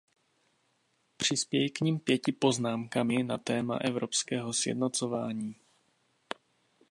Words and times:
Přispěji 1.17 1.69
k 1.69 1.81
nim 1.81 1.99
pěti 1.99 2.31
poznámkami 2.31 3.23
na 3.23 3.37
téma 3.37 3.77
evropského 3.77 4.53
sjednocování. 4.53 5.55